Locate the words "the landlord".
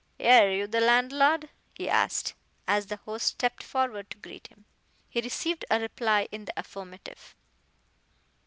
0.65-1.51